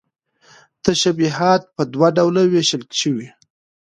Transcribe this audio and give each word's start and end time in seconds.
تشبيهات 0.85 1.61
په 1.75 1.81
دوه 1.93 2.07
ډوله 2.17 2.41
ويشلى 2.53 2.87
شو 2.99 3.13